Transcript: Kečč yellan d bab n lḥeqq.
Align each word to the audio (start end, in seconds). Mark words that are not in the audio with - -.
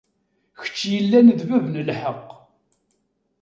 Kečč 0.61 0.79
yellan 0.93 1.27
d 1.39 1.41
bab 1.47 1.65
n 1.73 1.83
lḥeqq. 1.87 2.29